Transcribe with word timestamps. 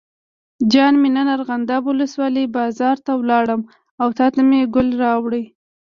جان 0.71 0.93
مې 1.01 1.09
نن 1.15 1.27
ارغنداب 1.37 1.81
ولسوالۍ 1.87 2.45
بازار 2.57 2.97
ته 3.05 3.11
لاړم 3.29 3.61
او 4.01 4.07
تاته 4.19 4.41
مې 4.49 4.61
ګل 4.75 4.89
راوړل. 5.03 5.45